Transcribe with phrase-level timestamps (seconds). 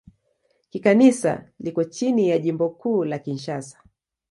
[0.69, 3.83] Kikanisa liko chini ya Jimbo Kuu la Kinshasa.